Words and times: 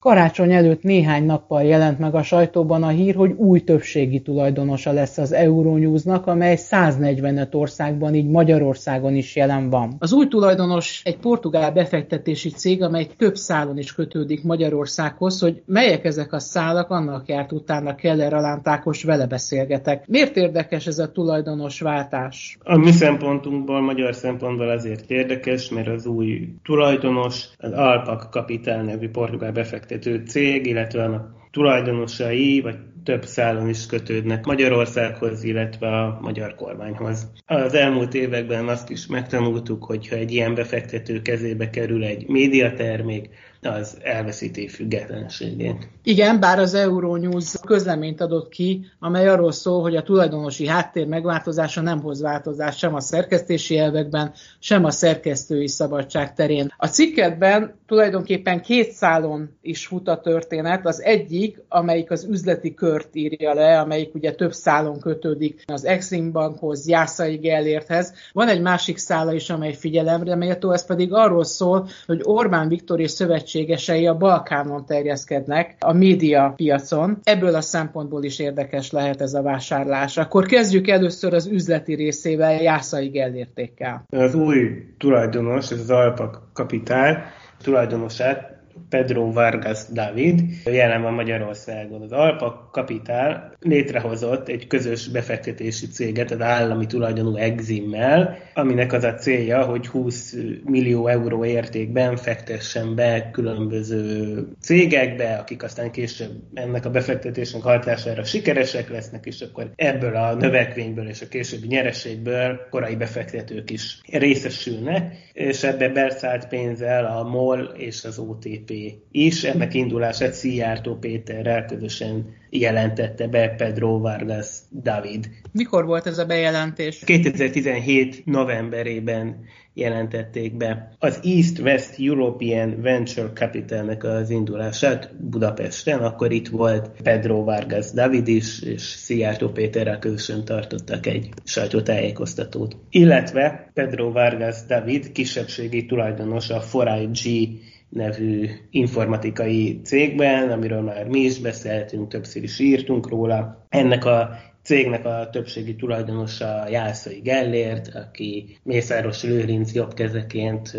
Karácsony 0.00 0.52
előtt 0.52 0.82
néhány 0.82 1.24
nappal 1.24 1.62
jelent 1.62 1.98
meg 1.98 2.14
a 2.14 2.22
sajtóban 2.22 2.82
a 2.82 2.88
hír, 2.88 3.14
hogy 3.14 3.32
új 3.36 3.60
többségi 3.60 4.20
tulajdonosa 4.20 4.92
lesz 4.92 5.18
az 5.18 5.32
Euronews-nak, 5.32 6.26
amely 6.26 6.56
145 6.56 7.54
országban, 7.54 8.14
így 8.14 8.28
Magyarországon 8.28 9.14
is 9.14 9.36
jelen 9.36 9.70
van. 9.70 9.96
Az 9.98 10.12
új 10.12 10.28
tulajdonos 10.28 11.02
egy 11.04 11.16
portugál 11.16 11.72
befektetési 11.72 12.50
cég, 12.50 12.82
amely 12.82 13.06
több 13.16 13.34
szálon 13.34 13.78
is 13.78 13.94
kötődik 13.94 14.44
Magyarországhoz, 14.44 15.40
hogy 15.40 15.62
melyek 15.66 16.04
ezek 16.04 16.32
a 16.32 16.38
szálak, 16.38 16.90
annak 16.90 17.28
járt 17.28 17.52
utána 17.52 17.94
Keller 17.94 18.34
Alántákos 18.34 19.04
vele 19.04 19.26
beszélgetek. 19.26 20.06
Miért 20.06 20.36
érdekes 20.36 20.86
ez 20.86 20.98
a 20.98 21.12
tulajdonos 21.12 21.80
váltás? 21.80 22.58
A 22.62 22.76
mi 22.76 22.90
szempontunkból, 22.90 23.80
magyar 23.80 24.14
szempontból 24.14 24.68
azért 24.68 25.10
érdekes, 25.10 25.70
mert 25.70 25.88
az 25.88 26.06
új 26.06 26.48
tulajdonos 26.64 27.48
az 27.58 27.72
Alpak 27.72 28.28
Capital 28.30 28.82
nevű 28.82 29.08
portugál 29.08 29.52
befektetési 29.52 29.88
befektető 29.90 30.24
cég, 30.26 30.66
illetve 30.66 31.04
a 31.04 31.34
tulajdonosai, 31.50 32.60
vagy 32.60 32.76
több 33.04 33.24
szálon 33.24 33.68
is 33.68 33.86
kötődnek 33.86 34.44
Magyarországhoz, 34.44 35.44
illetve 35.44 35.86
a 35.86 36.18
magyar 36.20 36.54
kormányhoz. 36.54 37.30
Az 37.46 37.74
elmúlt 37.74 38.14
években 38.14 38.68
azt 38.68 38.90
is 38.90 39.06
megtanultuk, 39.06 39.84
hogy 39.84 40.08
ha 40.08 40.16
egy 40.16 40.32
ilyen 40.32 40.54
befektető 40.54 41.22
kezébe 41.22 41.70
kerül 41.70 42.04
egy 42.04 42.28
médiatermék, 42.28 43.28
az 43.62 43.96
elveszíti 44.02 44.68
függetlenségét. 44.68 45.88
Igen, 46.02 46.40
bár 46.40 46.58
az 46.58 46.74
Euronews 46.74 47.54
közleményt 47.66 48.20
adott 48.20 48.48
ki, 48.48 48.86
amely 48.98 49.28
arról 49.28 49.52
szól, 49.52 49.82
hogy 49.82 49.96
a 49.96 50.02
tulajdonosi 50.02 50.66
háttér 50.66 51.06
megváltozása 51.06 51.80
nem 51.80 52.00
hoz 52.00 52.20
változást 52.20 52.78
sem 52.78 52.94
a 52.94 53.00
szerkesztési 53.00 53.78
elvekben, 53.78 54.32
sem 54.58 54.84
a 54.84 54.90
szerkesztői 54.90 55.68
szabadság 55.68 56.34
terén. 56.34 56.72
A 56.76 56.86
cikketben 56.86 57.74
tulajdonképpen 57.86 58.62
két 58.62 58.90
szálon 58.92 59.56
is 59.62 59.86
fut 59.86 60.08
a 60.08 60.20
történet. 60.20 60.86
Az 60.86 61.02
egyik, 61.02 61.62
amelyik 61.68 62.10
az 62.10 62.24
üzleti 62.24 62.74
kört 62.74 63.16
írja 63.16 63.54
le, 63.54 63.80
amelyik 63.80 64.14
ugye 64.14 64.34
több 64.34 64.52
szálon 64.52 65.00
kötődik 65.00 65.62
az 65.66 65.84
Exim 65.84 66.32
Bankhoz, 66.32 66.88
Jászai 66.88 67.36
Gellérthez. 67.36 68.12
Van 68.32 68.48
egy 68.48 68.60
másik 68.60 68.96
szála 68.98 69.32
is, 69.32 69.50
amely 69.50 69.74
figyelemre 69.74 70.34
méltó, 70.34 70.70
ez 70.72 70.86
pedig 70.86 71.12
arról 71.12 71.44
szól, 71.44 71.88
hogy 72.06 72.20
Orbán 72.22 72.68
Viktor 72.68 73.00
és 73.00 73.10
szövetségesei 73.50 74.06
a 74.06 74.16
Balkánon 74.16 74.86
terjeszkednek 74.86 75.76
a 75.80 75.92
média 75.92 76.52
piacon. 76.56 77.18
Ebből 77.22 77.54
a 77.54 77.60
szempontból 77.60 78.24
is 78.24 78.38
érdekes 78.38 78.90
lehet 78.90 79.20
ez 79.20 79.34
a 79.34 79.42
vásárlás. 79.42 80.16
Akkor 80.16 80.46
kezdjük 80.46 80.88
először 80.88 81.34
az 81.34 81.46
üzleti 81.46 81.94
részével, 81.94 82.62
Jászai 82.62 83.08
Gellértékkel. 83.08 84.04
Az 84.08 84.34
új 84.34 84.56
tulajdonos, 84.98 85.70
ez 85.70 85.78
az 85.78 85.90
Alpak 85.90 86.42
Kapitál, 86.52 87.24
tulajdonosát 87.62 88.59
Pedro 88.88 89.32
Vargas 89.32 89.78
David, 89.92 90.40
jelen 90.64 91.02
van 91.02 91.12
Magyarországon. 91.12 92.02
Az 92.02 92.12
Alpa 92.12 92.68
Capital 92.72 93.52
létrehozott 93.60 94.48
egy 94.48 94.66
közös 94.66 95.08
befektetési 95.08 95.86
céget 95.86 96.30
az 96.30 96.40
állami 96.40 96.86
tulajdonú 96.86 97.36
Eximmel, 97.36 98.38
aminek 98.54 98.92
az 98.92 99.04
a 99.04 99.14
célja, 99.14 99.64
hogy 99.64 99.86
20 99.86 100.36
millió 100.64 101.06
euró 101.06 101.44
értékben 101.44 102.16
fektessen 102.16 102.94
be 102.94 103.30
különböző 103.30 104.46
cégekbe, 104.60 105.34
akik 105.34 105.62
aztán 105.62 105.90
később 105.90 106.30
ennek 106.54 106.84
a 106.84 106.90
befektetésnek 106.90 107.62
hatására 107.62 108.24
sikeresek 108.24 108.90
lesznek, 108.90 109.26
és 109.26 109.40
akkor 109.40 109.70
ebből 109.76 110.16
a 110.16 110.34
növekvényből 110.34 111.08
és 111.08 111.22
a 111.22 111.28
későbbi 111.28 111.66
nyereségből 111.66 112.60
korai 112.70 112.96
befektetők 112.96 113.70
is 113.70 114.00
részesülnek, 114.12 115.30
és 115.32 115.62
ebbe 115.62 115.88
beszállt 115.88 116.48
pénzzel 116.48 117.04
a 117.04 117.22
MOL 117.22 117.60
és 117.76 118.04
az 118.04 118.18
OTP 118.18 118.69
is. 119.10 119.44
Ennek 119.44 119.74
indulását 119.74 120.32
Szijjártó 120.32 120.94
Péterrel 120.94 121.64
közösen 121.64 122.34
jelentette 122.50 123.28
be 123.28 123.48
Pedro 123.48 123.98
Vargas 123.98 124.48
David. 124.82 125.28
Mikor 125.52 125.84
volt 125.84 126.06
ez 126.06 126.18
a 126.18 126.24
bejelentés? 126.24 127.02
2017 127.04 128.26
novemberében 128.26 129.44
jelentették 129.74 130.56
be 130.56 130.92
az 130.98 131.20
East-West 131.22 131.94
European 131.98 132.80
Venture 132.80 133.30
Capitalnek 133.34 134.04
az 134.04 134.30
indulását 134.30 135.14
Budapesten, 135.30 135.98
akkor 135.98 136.32
itt 136.32 136.48
volt 136.48 136.90
Pedro 137.02 137.44
Vargas 137.44 137.90
David 137.90 138.28
is, 138.28 138.62
és 138.62 138.82
Szijjártó 138.82 139.48
Péterrel 139.48 139.98
közösen 139.98 140.44
tartottak 140.44 141.06
egy 141.06 141.28
sajtótájékoztatót. 141.44 142.76
Illetve 142.90 143.70
Pedro 143.74 144.12
Vargas 144.12 144.56
David 144.66 145.12
kisebbségi 145.12 145.86
tulajdonos 145.86 146.50
a 146.50 146.62
4IG 146.72 147.48
nevű 147.90 148.48
informatikai 148.70 149.80
cégben, 149.84 150.50
amiről 150.50 150.80
már 150.80 151.08
mi 151.08 151.20
is 151.20 151.38
beszéltünk, 151.38 152.08
többször 152.08 152.42
is 152.42 152.58
írtunk 152.58 153.08
róla. 153.08 153.66
Ennek 153.68 154.04
a 154.04 154.30
cégnek 154.62 155.04
a 155.04 155.28
többségi 155.32 155.76
tulajdonosa 155.76 156.68
Jászai 156.68 157.20
Gellért, 157.20 157.94
aki 157.94 158.58
Mészáros 158.62 159.22
Lőrinc 159.22 159.72
jobbkezeként 159.72 160.76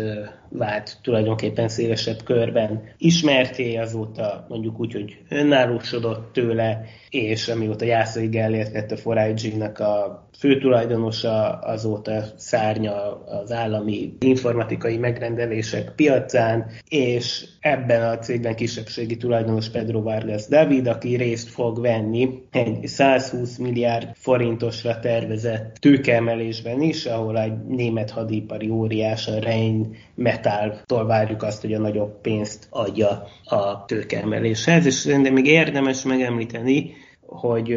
vált 0.52 0.96
tulajdonképpen 1.02 1.68
szélesebb 1.68 2.22
körben. 2.24 2.82
Ismerté, 2.98 3.76
azóta 3.76 4.46
mondjuk 4.48 4.80
úgy, 4.80 4.92
hogy 4.92 5.18
önállósodott 5.28 6.32
tőle, 6.32 6.84
és 7.10 7.48
amióta 7.48 7.84
Jászai 7.84 8.28
Gellért 8.28 8.72
lett 8.72 8.90
a 8.90 8.96
Forage-nak 8.96 9.78
a 9.78 10.22
főtulajdonosa, 10.38 11.58
azóta 11.58 12.24
szárnya 12.36 13.24
az 13.24 13.52
állami 13.52 14.16
informatikai 14.20 14.96
megrendelések 14.96 15.92
piacán, 15.94 16.66
és 16.88 17.44
ebben 17.60 18.02
a 18.02 18.18
cégben 18.18 18.54
kisebbségi 18.54 19.16
tulajdonos 19.16 19.68
Pedro 19.68 20.02
Vargas 20.02 20.46
David, 20.46 20.86
aki 20.86 21.16
részt 21.16 21.48
fog 21.48 21.80
venni 21.80 22.28
egy 22.50 22.86
120 22.86 23.56
milliárd 23.56 24.08
forintosra 24.14 24.98
tervezett 24.98 25.74
tőkeemelésben 25.74 26.80
is, 26.80 27.06
ahol 27.06 27.38
egy 27.38 27.64
német 27.68 28.10
hadipari 28.10 28.68
óriás, 28.68 29.28
a 29.28 29.38
Rein 29.38 29.96
Metáltól 30.44 31.06
várjuk 31.06 31.42
azt, 31.42 31.60
hogy 31.60 31.72
a 31.72 31.78
nagyobb 31.78 32.20
pénzt 32.20 32.66
adja 32.70 33.26
a 33.44 33.84
tőkeemeléshez, 33.84 34.86
és 34.86 34.94
szerintem 34.94 35.32
még 35.32 35.46
érdemes 35.46 36.02
megemlíteni, 36.02 36.94
hogy 37.20 37.72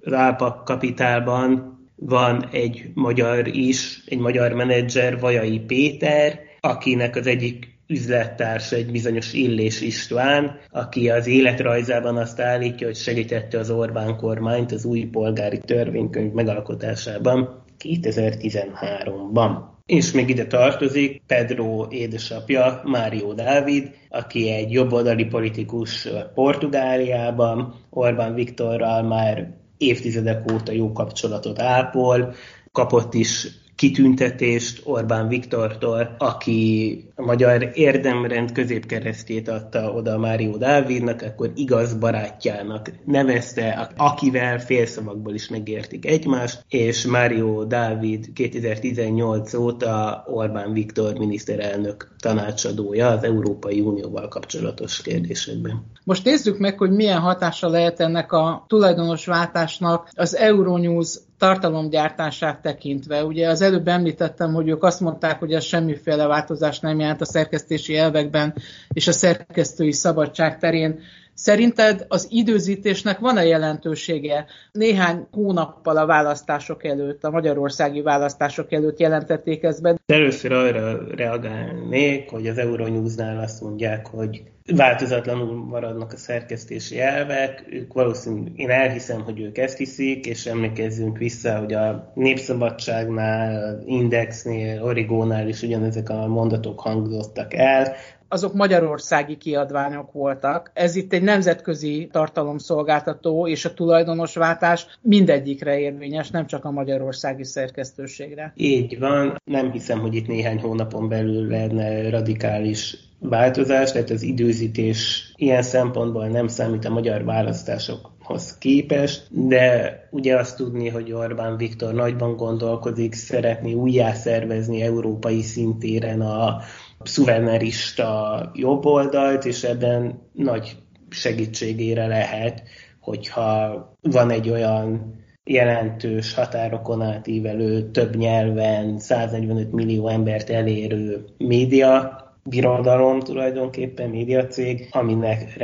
az 0.00 0.62
Kapitálban 0.64 1.78
van 1.96 2.48
egy 2.50 2.90
magyar 2.94 3.46
is, 3.46 4.02
egy 4.06 4.18
magyar 4.18 4.52
menedzser, 4.52 5.18
Vajai 5.18 5.60
Péter, 5.60 6.40
akinek 6.60 7.16
az 7.16 7.26
egyik 7.26 7.72
üzlettársa 7.86 8.76
egy 8.76 8.90
bizonyos 8.90 9.32
Illés 9.32 9.80
István, 9.80 10.58
aki 10.70 11.10
az 11.10 11.26
életrajzában 11.26 12.16
azt 12.16 12.40
állítja, 12.40 12.86
hogy 12.86 12.96
segítette 12.96 13.58
az 13.58 13.70
Orbán 13.70 14.16
kormányt 14.16 14.72
az 14.72 14.84
új 14.84 15.04
polgári 15.04 15.58
törvénykönyv 15.58 16.32
megalkotásában 16.32 17.64
2013-ban. 17.78 19.71
És 19.92 20.12
még 20.12 20.28
ide 20.28 20.46
tartozik 20.46 21.22
Pedro 21.26 21.86
édesapja, 21.90 22.80
Mário 22.84 23.32
Dávid, 23.34 23.90
aki 24.08 24.50
egy 24.50 24.72
jobboldali 24.72 25.24
politikus 25.24 26.08
Portugáliában, 26.34 27.74
Orbán 27.90 28.34
Viktorral 28.34 29.02
már 29.02 29.54
évtizedek 29.76 30.52
óta 30.52 30.72
jó 30.72 30.92
kapcsolatot 30.92 31.60
ápol, 31.60 32.34
kapott 32.70 33.14
is 33.14 33.48
kitüntetést 33.76 34.80
Orbán 34.84 35.28
Viktortól, 35.28 36.14
aki 36.18 37.04
a 37.14 37.22
magyar 37.22 37.70
érdemrend 37.74 38.52
középkeresztjét 38.52 39.48
adta 39.48 39.92
oda 39.92 40.18
Mário 40.18 40.56
Dávidnak, 40.56 41.22
akkor 41.22 41.52
igaz 41.54 41.94
barátjának 41.94 42.90
nevezte, 43.04 43.90
akivel 43.96 44.58
félszavakból 44.58 45.34
is 45.34 45.48
megértik 45.48 46.06
egymást, 46.06 46.64
és 46.68 47.06
Mário 47.06 47.64
Dávid 47.64 48.32
2018 48.32 49.54
óta 49.54 50.24
Orbán 50.26 50.72
Viktor 50.72 51.18
miniszterelnök 51.18 52.14
tanácsadója 52.20 53.08
az 53.08 53.24
Európai 53.24 53.80
Unióval 53.80 54.28
kapcsolatos 54.28 55.02
kérdésekben. 55.02 55.84
Most 56.04 56.24
nézzük 56.24 56.58
meg, 56.58 56.78
hogy 56.78 56.90
milyen 56.90 57.20
hatása 57.20 57.68
lehet 57.68 58.00
ennek 58.00 58.32
a 58.32 58.64
tulajdonos 58.68 59.26
váltásnak 59.26 60.10
az 60.14 60.36
Euronews 60.36 61.18
tartalomgyártását 61.42 62.62
tekintve. 62.62 63.24
Ugye 63.24 63.48
az 63.48 63.60
előbb 63.60 63.88
említettem, 63.88 64.52
hogy 64.54 64.68
ők 64.68 64.82
azt 64.82 65.00
mondták, 65.00 65.38
hogy 65.38 65.52
ez 65.52 65.64
semmiféle 65.64 66.26
változás 66.26 66.80
nem 66.80 66.98
jelent 66.98 67.20
a 67.20 67.24
szerkesztési 67.24 67.96
elvekben 67.96 68.54
és 68.88 69.08
a 69.08 69.12
szerkesztői 69.12 69.92
szabadság 69.92 70.58
terén. 70.58 71.00
Szerinted 71.34 72.04
az 72.08 72.26
időzítésnek 72.30 73.18
van-e 73.18 73.44
jelentősége? 73.44 74.46
Néhány 74.72 75.26
hónappal 75.30 75.96
a 75.96 76.06
választások 76.06 76.84
előtt, 76.84 77.24
a 77.24 77.30
magyarországi 77.30 78.02
választások 78.02 78.72
előtt 78.72 78.98
jelentették 78.98 79.62
ezt 79.62 79.82
be. 79.82 79.96
Először 80.06 80.52
arra 80.52 81.14
reagálnék, 81.14 82.30
hogy 82.30 82.46
az 82.46 82.58
Euronews-nál 82.58 83.38
azt 83.38 83.60
mondják, 83.60 84.06
hogy 84.06 84.42
változatlanul 84.66 85.64
maradnak 85.64 86.12
a 86.12 86.16
szerkesztési 86.16 87.00
elvek, 87.00 87.64
ők 87.70 87.92
valószínűleg, 87.92 88.52
én 88.58 88.70
elhiszem, 88.70 89.22
hogy 89.22 89.40
ők 89.40 89.58
ezt 89.58 89.78
hiszik, 89.78 90.26
és 90.26 90.46
emlékezzünk 90.46 91.18
vissza, 91.18 91.58
hogy 91.58 91.72
a 91.72 92.12
Népszabadságnál, 92.14 93.82
Indexnél, 93.86 94.82
Origónál 94.82 95.48
is 95.48 95.62
ugyanezek 95.62 96.08
a 96.08 96.26
mondatok 96.26 96.80
hangzottak 96.80 97.54
el, 97.54 97.94
azok 98.32 98.54
magyarországi 98.54 99.36
kiadványok 99.36 100.12
voltak. 100.12 100.70
Ez 100.74 100.96
itt 100.96 101.12
egy 101.12 101.22
nemzetközi 101.22 102.08
tartalomszolgáltató, 102.12 103.46
és 103.48 103.64
a 103.64 103.74
tulajdonosváltás 103.74 104.86
mindegyikre 105.00 105.78
érvényes, 105.78 106.30
nem 106.30 106.46
csak 106.46 106.64
a 106.64 106.70
magyarországi 106.70 107.44
szerkesztőségre. 107.44 108.52
Így 108.56 108.98
van. 108.98 109.36
Nem 109.44 109.70
hiszem, 109.70 109.98
hogy 109.98 110.14
itt 110.14 110.26
néhány 110.26 110.60
hónapon 110.60 111.08
belül 111.08 111.48
lenne 111.48 112.10
radikális 112.10 112.96
változás, 113.18 113.92
tehát 113.92 114.10
az 114.10 114.22
időzítés 114.22 115.32
ilyen 115.36 115.62
szempontból 115.62 116.26
nem 116.26 116.46
számít 116.46 116.84
a 116.84 116.90
magyar 116.90 117.24
választásokhoz 117.24 118.58
képest, 118.58 119.26
de 119.30 119.92
ugye 120.10 120.36
azt 120.36 120.56
tudni, 120.56 120.88
hogy 120.88 121.12
Orbán 121.12 121.56
Viktor 121.56 121.94
nagyban 121.94 122.36
gondolkodik, 122.36 123.14
szeretné 123.14 123.72
újjá 123.72 124.12
szervezni 124.12 124.82
európai 124.82 125.42
szintéren 125.42 126.20
a 126.20 126.60
szuvenerista 127.04 128.50
jobboldalt, 128.54 129.44
és 129.44 129.62
ebben 129.62 130.22
nagy 130.32 130.76
segítségére 131.10 132.06
lehet, 132.06 132.62
hogyha 133.00 133.96
van 134.00 134.30
egy 134.30 134.50
olyan 134.50 135.14
jelentős 135.44 136.34
határokon 136.34 137.02
átívelő, 137.02 137.90
több 137.90 138.16
nyelven, 138.16 138.98
145 138.98 139.72
millió 139.72 140.08
embert 140.08 140.50
elérő 140.50 141.24
média, 141.38 142.20
birodalom 142.44 143.20
tulajdonképpen, 143.20 144.10
médiacég, 144.10 144.88
aminek 144.90 145.56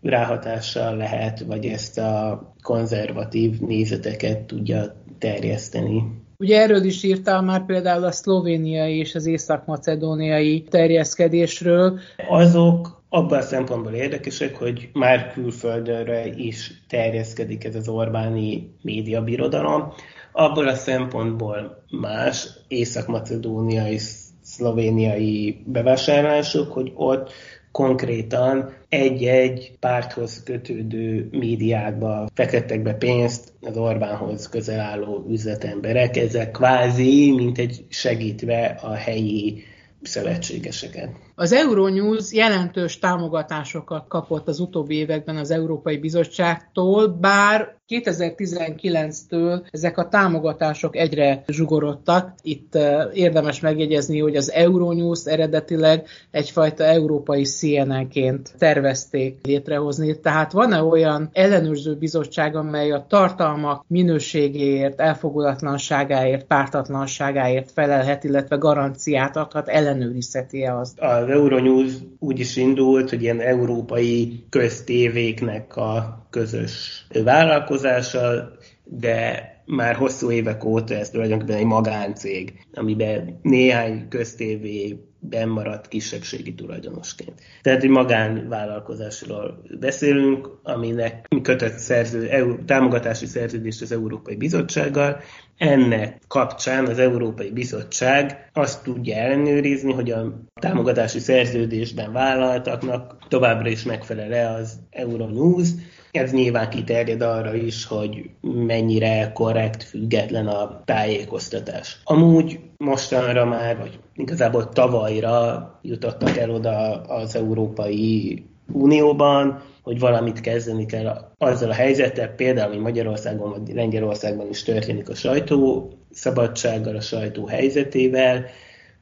ráhatással 0.00 0.96
lehet, 0.96 1.40
vagy 1.40 1.66
ezt 1.66 1.98
a 1.98 2.42
konzervatív 2.62 3.60
nézeteket 3.60 4.38
tudja 4.38 5.02
terjeszteni. 5.18 6.21
Ugye 6.42 6.60
erről 6.60 6.84
is 6.84 7.02
írtál 7.02 7.42
már 7.42 7.64
például 7.64 8.04
a 8.04 8.12
szlovéniai 8.12 8.98
és 8.98 9.14
az 9.14 9.26
észak-macedóniai 9.26 10.62
terjeszkedésről. 10.62 11.98
Azok 12.28 13.02
abban 13.08 13.38
a 13.38 13.42
szempontból 13.42 13.92
érdekesek, 13.92 14.56
hogy 14.56 14.88
már 14.92 15.32
külföldre 15.32 16.26
is 16.26 16.82
terjeszkedik 16.88 17.64
ez 17.64 17.74
az 17.74 17.88
Orbáni 17.88 18.74
médiabirodalom. 18.82 19.92
Abból 20.32 20.68
a 20.68 20.74
szempontból 20.74 21.84
más 22.00 22.48
észak-macedóniai, 22.68 23.98
szlovéniai 24.42 25.62
bevásárlások, 25.66 26.72
hogy 26.72 26.92
ott 26.94 27.32
konkrétan 27.72 28.74
egy-egy 28.88 29.72
párthoz 29.80 30.42
kötődő 30.42 31.28
médiákba 31.30 32.28
fektettek 32.34 32.82
be 32.82 32.94
pénzt 32.94 33.52
az 33.60 33.76
Orbánhoz 33.76 34.48
közel 34.48 34.80
álló 34.80 35.26
üzletemberek. 35.28 36.16
Ezek 36.16 36.50
kvázi, 36.50 37.30
mint 37.30 37.58
egy 37.58 37.84
segítve 37.88 38.78
a 38.82 38.92
helyi 38.92 39.62
szövetségeseket. 40.02 41.10
Az 41.34 41.52
Euronews 41.52 42.32
jelentős 42.32 42.98
támogatásokat 42.98 44.08
kapott 44.08 44.48
az 44.48 44.60
utóbbi 44.60 44.94
években 44.94 45.36
az 45.36 45.50
Európai 45.50 45.98
Bizottságtól, 45.98 47.08
bár 47.08 47.80
2019-től 47.88 49.66
ezek 49.70 49.98
a 49.98 50.08
támogatások 50.08 50.96
egyre 50.96 51.42
zsugorodtak. 51.46 52.34
Itt 52.42 52.78
érdemes 53.12 53.60
megjegyezni, 53.60 54.18
hogy 54.18 54.36
az 54.36 54.52
Euronews 54.52 55.24
eredetileg 55.24 56.06
egyfajta 56.30 56.84
európai 56.84 57.42
CNN-ként 57.42 58.54
tervezték 58.58 59.38
létrehozni. 59.46 60.20
Tehát 60.20 60.52
van-e 60.52 60.82
olyan 60.82 61.30
ellenőrző 61.32 61.96
bizottság, 61.96 62.56
amely 62.56 62.90
a 62.90 63.06
tartalmak 63.08 63.84
minőségéért, 63.86 65.00
elfogulatlanságáért, 65.00 66.44
pártatlanságáért 66.44 67.70
felelhet, 67.70 68.24
illetve 68.24 68.56
garanciát 68.56 69.36
adhat, 69.36 69.68
ellenőrizheti-e 69.68 70.76
azt? 70.76 70.98
Az 71.22 71.28
Euronews 71.28 71.92
úgy 72.18 72.38
is 72.38 72.56
indult, 72.56 73.10
hogy 73.10 73.22
ilyen 73.22 73.40
európai 73.40 74.44
köztévéknek 74.50 75.76
a 75.76 76.26
közös 76.30 77.06
vállalkozása, 77.24 78.50
de 78.84 79.51
már 79.64 79.94
hosszú 79.94 80.30
évek 80.30 80.64
óta 80.64 80.94
ez 80.94 81.10
tulajdonképpen 81.10 81.56
egy 81.56 81.64
magáncég, 81.64 82.66
amiben 82.74 83.38
néhány 83.42 84.08
köztévé 84.08 84.98
maradt 85.46 85.88
kisebbségi 85.88 86.54
tulajdonosként. 86.54 87.40
Tehát 87.62 87.82
egy 87.82 87.90
magánvállalkozásról 87.90 89.62
beszélünk, 89.80 90.48
aminek 90.62 91.28
kötött 91.42 91.76
szerző, 91.76 92.28
EU, 92.28 92.64
támogatási 92.64 93.26
szerződést 93.26 93.82
az 93.82 93.92
Európai 93.92 94.36
Bizottsággal. 94.36 95.20
Ennek 95.58 96.20
kapcsán 96.28 96.86
az 96.86 96.98
Európai 96.98 97.50
Bizottság 97.50 98.50
azt 98.52 98.82
tudja 98.82 99.16
ellenőrizni, 99.16 99.92
hogy 99.92 100.10
a 100.10 100.46
támogatási 100.60 101.18
szerződésben 101.18 102.12
vállaltaknak 102.12 103.16
továbbra 103.28 103.68
is 103.68 103.82
megfelel-e 103.82 104.50
az 104.50 104.78
Euronews, 104.90 105.68
ez 106.12 106.32
nyilván 106.32 106.70
kiterjed 106.70 107.22
arra 107.22 107.54
is, 107.54 107.86
hogy 107.86 108.30
mennyire 108.40 109.30
korrekt, 109.34 109.82
független 109.82 110.46
a 110.46 110.82
tájékoztatás. 110.84 112.00
Amúgy 112.04 112.60
mostanra 112.76 113.44
már, 113.44 113.78
vagy 113.78 113.98
igazából 114.14 114.68
tavalyra 114.68 115.78
jutottak 115.82 116.36
el 116.36 116.50
oda 116.50 117.00
az 117.00 117.36
Európai 117.36 118.44
Unióban, 118.72 119.62
hogy 119.82 119.98
valamit 119.98 120.40
kezdeni 120.40 120.86
kell 120.86 121.32
azzal 121.38 121.70
a 121.70 121.74
helyzettel, 121.74 122.28
például, 122.28 122.72
ami 122.72 122.80
Magyarországon 122.80 123.50
vagy 123.50 123.74
Lengyelországban 123.74 124.48
is 124.48 124.62
történik 124.62 125.08
a 125.08 125.14
sajtó 125.14 125.90
szabadsággal, 126.10 126.96
a 126.96 127.00
sajtó 127.00 127.46
helyzetével, 127.46 128.44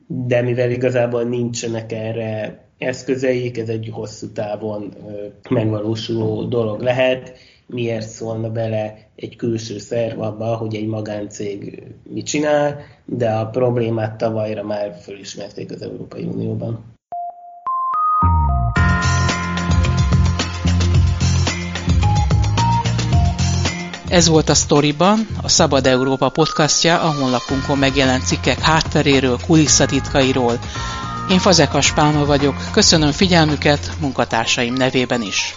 de 0.07 0.43
mivel 0.43 0.71
igazából 0.71 1.23
nincsenek 1.23 1.93
erre 1.93 2.65
eszközeik, 2.81 3.59
ez 3.59 3.69
egy 3.69 3.89
hosszú 3.93 4.33
távon 4.33 4.95
megvalósuló 5.51 6.45
dolog 6.45 6.81
lehet. 6.81 7.33
Miért 7.67 8.09
szólna 8.09 8.51
bele 8.51 8.99
egy 9.17 9.37
külső 9.37 9.79
szerv 9.79 10.21
abba, 10.21 10.57
hogy 10.57 10.75
egy 10.75 10.87
magáncég 10.87 11.83
mit 12.11 12.27
csinál, 12.27 12.81
de 13.05 13.31
a 13.31 13.47
problémát 13.47 14.17
tavalyra 14.17 14.65
már 14.65 14.97
fölismerték 15.03 15.73
az 15.73 15.83
Európai 15.83 16.25
Unióban. 16.25 16.85
Ez 24.09 24.29
volt 24.29 24.49
a 24.49 24.55
Storyban, 24.55 25.27
a 25.43 25.49
Szabad 25.49 25.87
Európa 25.87 26.29
podcastja, 26.29 27.01
a 27.01 27.15
honlapunkon 27.15 27.79
megjelent 27.79 28.27
cikkek 28.27 28.59
hátteréről, 28.59 29.39
kulisszatitkairól, 29.47 30.59
én 31.31 31.39
Fazekas 31.39 31.93
Pálma 31.93 32.25
vagyok, 32.25 32.55
köszönöm 32.73 33.13
figyelmüket 33.13 33.91
munkatársaim 34.01 34.75
nevében 34.75 35.23
is. 35.23 35.55